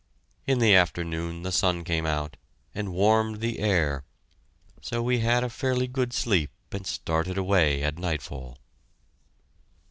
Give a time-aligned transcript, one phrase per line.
[0.47, 2.35] In the afternoon the sun came out
[2.73, 4.03] and warmed the air,
[4.81, 8.57] so we had a fairly good sleep and started away at nightfall.